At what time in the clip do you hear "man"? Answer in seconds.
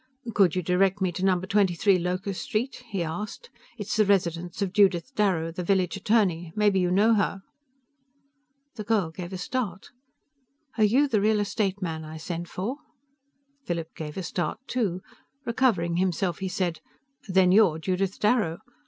11.83-12.03